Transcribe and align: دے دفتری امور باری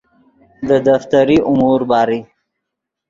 دے 0.67 0.77
دفتری 0.87 1.37
امور 1.49 1.79
باری 1.89 2.19